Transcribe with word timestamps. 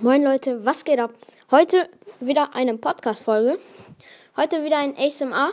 Moin 0.00 0.24
Leute, 0.24 0.64
was 0.64 0.84
geht 0.84 0.98
ab? 0.98 1.14
Heute 1.52 1.88
wieder 2.18 2.52
eine 2.56 2.76
Podcast-Folge. 2.76 3.60
Heute 4.36 4.64
wieder 4.64 4.78
ein 4.78 4.96
ASMR, 4.98 5.52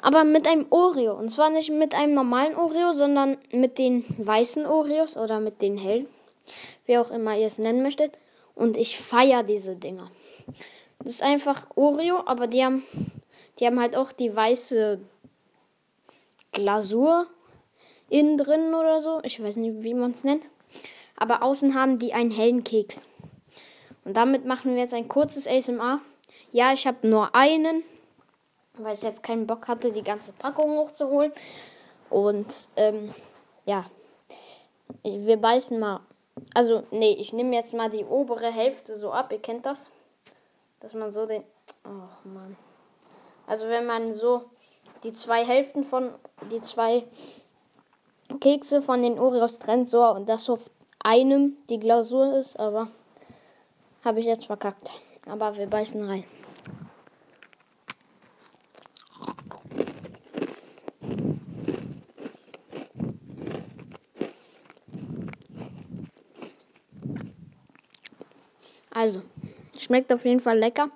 aber 0.00 0.22
mit 0.22 0.46
einem 0.46 0.66
Oreo. 0.70 1.14
Und 1.14 1.30
zwar 1.30 1.50
nicht 1.50 1.70
mit 1.72 1.92
einem 1.92 2.14
normalen 2.14 2.54
Oreo, 2.54 2.92
sondern 2.92 3.38
mit 3.50 3.78
den 3.78 4.04
weißen 4.18 4.66
Oreos 4.66 5.16
oder 5.16 5.40
mit 5.40 5.62
den 5.62 5.78
hellen, 5.78 6.06
wie 6.86 6.96
auch 6.96 7.10
immer 7.10 7.36
ihr 7.36 7.48
es 7.48 7.58
nennen 7.58 7.82
möchtet. 7.82 8.16
Und 8.54 8.76
ich 8.76 9.00
feiere 9.00 9.42
diese 9.42 9.74
Dinger. 9.74 10.12
Das 11.00 11.14
ist 11.14 11.22
einfach 11.24 11.66
Oreo, 11.74 12.22
aber 12.24 12.46
die 12.46 12.64
haben, 12.64 12.84
die 13.58 13.66
haben 13.66 13.80
halt 13.80 13.96
auch 13.96 14.12
die 14.12 14.34
weiße 14.34 15.00
Glasur 16.52 17.26
innen 18.08 18.38
drin 18.38 18.74
oder 18.74 19.02
so. 19.02 19.20
Ich 19.24 19.42
weiß 19.42 19.56
nicht, 19.56 19.82
wie 19.82 19.94
man 19.94 20.12
es 20.12 20.22
nennt. 20.22 20.44
Aber 21.16 21.42
außen 21.42 21.74
haben 21.74 21.98
die 21.98 22.14
einen 22.14 22.30
hellen 22.30 22.62
Keks. 22.62 23.08
Und 24.06 24.16
damit 24.16 24.44
machen 24.44 24.76
wir 24.76 24.82
jetzt 24.82 24.94
ein 24.94 25.08
kurzes 25.08 25.48
ASMR. 25.48 26.00
Ja, 26.52 26.72
ich 26.72 26.86
habe 26.86 27.08
nur 27.08 27.34
einen, 27.34 27.82
weil 28.74 28.94
ich 28.94 29.02
jetzt 29.02 29.24
keinen 29.24 29.48
Bock 29.48 29.66
hatte, 29.66 29.90
die 29.90 30.04
ganze 30.04 30.30
Packung 30.30 30.78
hochzuholen. 30.78 31.32
Und 32.08 32.68
ähm, 32.76 33.12
ja, 33.64 33.84
wir 35.02 35.36
beißen 35.36 35.80
mal. 35.80 36.02
Also, 36.54 36.84
nee, 36.92 37.16
ich 37.18 37.32
nehme 37.32 37.56
jetzt 37.56 37.74
mal 37.74 37.90
die 37.90 38.04
obere 38.04 38.52
Hälfte 38.52 38.96
so 38.96 39.10
ab. 39.10 39.32
Ihr 39.32 39.40
kennt 39.40 39.66
das? 39.66 39.90
Dass 40.78 40.94
man 40.94 41.10
so 41.10 41.26
den. 41.26 41.42
Ach 41.82 42.24
man. 42.24 42.56
Also, 43.48 43.66
wenn 43.66 43.86
man 43.86 44.12
so 44.14 44.44
die 45.02 45.10
zwei 45.10 45.44
Hälften 45.44 45.82
von. 45.82 46.14
Die 46.52 46.60
zwei 46.60 47.02
Kekse 48.38 48.82
von 48.82 49.02
den 49.02 49.18
Oreos 49.18 49.58
trennt, 49.58 49.88
so 49.88 50.04
und 50.04 50.28
das 50.28 50.48
auf 50.48 50.70
einem 51.00 51.56
die 51.70 51.80
Glasur 51.80 52.34
ist, 52.34 52.56
aber 52.60 52.88
habe 54.06 54.20
ich 54.20 54.26
jetzt 54.26 54.46
verkackt. 54.46 54.92
Aber 55.26 55.56
wir 55.56 55.66
beißen 55.66 56.00
rein. 56.02 56.24
Also, 68.92 69.22
schmeckt 69.76 70.12
auf 70.12 70.24
jeden 70.24 70.40
Fall 70.40 70.58
lecker. 70.58 70.88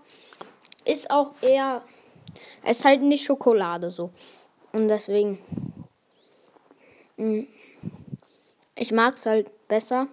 Ist 0.85 1.11
auch 1.11 1.33
eher. 1.43 1.83
Es 2.63 2.79
ist 2.79 2.85
halt 2.85 3.03
nicht 3.03 3.25
Schokolade 3.25 3.91
so. 3.91 4.11
Und 4.73 4.89
deswegen. 4.89 5.39
Mm, 7.17 7.43
ich 8.77 8.93
mag 8.93 9.17
es 9.17 9.27
halt 9.27 9.69
besser. 9.69 10.07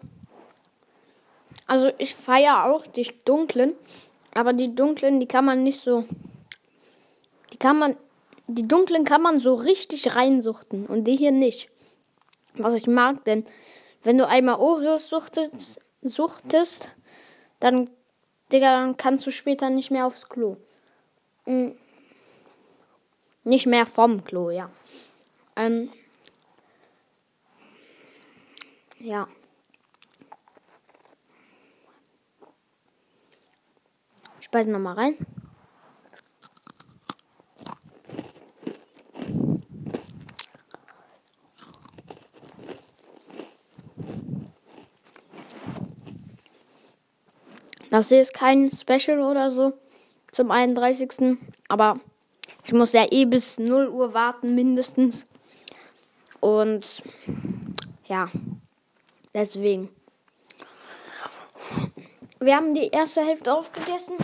Also 1.67 1.91
ich 1.97 2.15
feiere 2.15 2.65
auch 2.65 2.87
die 2.87 3.13
dunklen, 3.25 3.75
aber 4.33 4.53
die 4.53 4.73
dunklen, 4.73 5.19
die 5.19 5.27
kann 5.27 5.45
man 5.45 5.63
nicht 5.63 5.79
so. 5.79 6.05
Die 7.51 7.57
kann 7.57 7.77
man. 7.77 7.97
Die 8.49 8.65
dunklen 8.65 9.03
kann 9.03 9.21
man 9.21 9.39
so 9.39 9.55
richtig 9.55 10.15
reinsuchten 10.15 10.85
und 10.85 11.03
die 11.03 11.17
hier 11.17 11.33
nicht. 11.33 11.69
Was 12.53 12.73
ich 12.73 12.87
mag, 12.87 13.25
denn 13.25 13.45
wenn 14.03 14.17
du 14.17 14.25
einmal 14.25 14.55
Oreos 14.55 15.09
suchtest, 15.09 15.81
suchtest 16.01 16.89
dann, 17.59 17.89
Digga, 18.53 18.71
dann 18.71 18.95
kannst 18.95 19.27
du 19.27 19.31
später 19.31 19.69
nicht 19.69 19.91
mehr 19.91 20.05
aufs 20.05 20.29
Klo. 20.29 20.55
Hm. 21.45 21.75
Nicht 23.43 23.65
mehr 23.65 23.85
vom 23.85 24.23
Klo, 24.23 24.49
ja. 24.49 24.69
Ähm, 25.57 25.89
ja. 28.99 29.27
Ich 34.47 34.51
beiße 34.51 34.69
nochmal 34.69 34.93
rein. 34.93 35.15
Das 47.89 48.07
hier 48.07 48.21
ist 48.21 48.33
kein 48.33 48.71
Special 48.71 49.19
oder 49.19 49.51
so 49.51 49.73
zum 50.31 50.49
31. 50.49 51.37
Aber 51.67 51.99
ich 52.63 52.71
muss 52.71 52.93
ja 52.93 53.05
eh 53.11 53.25
bis 53.25 53.59
0 53.59 53.89
Uhr 53.89 54.13
warten, 54.13 54.55
mindestens. 54.55 55.27
Und 56.39 57.03
ja, 58.05 58.29
deswegen. 59.33 59.89
Wir 62.39 62.55
haben 62.55 62.73
die 62.73 62.87
erste 62.87 63.25
Hälfte 63.25 63.53
aufgegessen. 63.53 64.15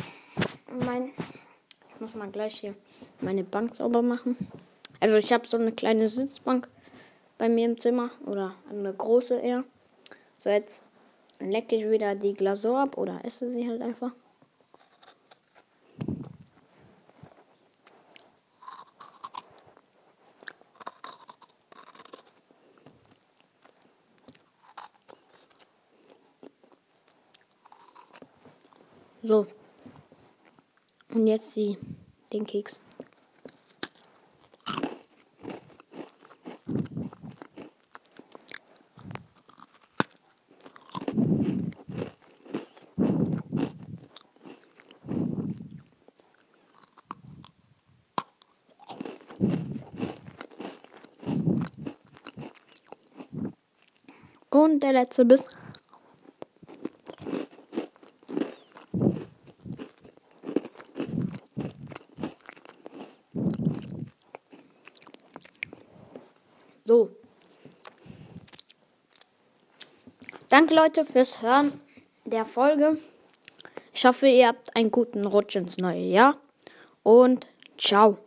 Mein, 0.74 1.12
ich 1.94 2.02
muss 2.02 2.16
mal 2.16 2.32
gleich 2.32 2.60
hier 2.60 2.74
meine 3.22 3.44
Bank 3.44 3.76
sauber 3.76 4.02
machen. 4.02 4.36
Also 5.00 5.18
ich 5.18 5.32
habe 5.32 5.48
so 5.48 5.58
eine 5.58 5.72
kleine 5.72 6.10
Sitzbank 6.10 6.68
bei 7.38 7.48
mir 7.48 7.66
im 7.66 7.80
Zimmer 7.80 8.10
oder 8.26 8.56
eine 8.72 8.92
große 8.92 9.40
eher. 9.40 9.66
So 10.40 10.50
jetzt 10.50 10.84
lecke 11.40 11.76
ich 11.76 11.88
wieder 11.88 12.16
die 12.16 12.34
Glasur 12.34 12.80
ab 12.80 12.98
oder 12.98 13.24
esse 13.24 13.52
sie 13.52 13.70
halt 13.70 13.84
einfach. 13.84 14.14
So. 29.22 29.46
Und 31.14 31.28
jetzt 31.28 31.56
die, 31.56 31.78
den 32.34 32.44
Keks. 32.44 32.80
Und 54.50 54.82
der 54.82 54.94
letzte 54.94 55.26
Biss. 55.26 55.46
So. 66.86 67.10
Danke 70.50 70.76
Leute 70.76 71.06
fürs 71.06 71.42
Hören 71.42 71.80
der 72.26 72.46
Folge. 72.46 72.98
Ich 73.94 74.06
hoffe, 74.06 74.28
ihr 74.28 74.48
habt 74.48 74.76
einen 74.76 74.92
guten 74.92 75.26
Rutsch 75.26 75.56
ins 75.56 75.78
neue 75.78 76.02
Jahr. 76.02 76.38
Und 77.04 77.48
ciao. 77.78 78.18